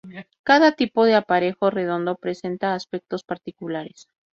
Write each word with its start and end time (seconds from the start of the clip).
Cada 0.41 0.71
tipo 0.71 1.05
de 1.05 1.13
aparejo 1.13 1.69
redondo 1.69 2.15
presenta 2.15 2.73
aspectos 2.73 3.23
particulares. 3.23 4.07